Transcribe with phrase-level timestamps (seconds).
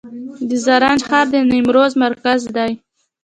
[0.49, 2.71] د زرنج ښار د نیمروز مرکز دی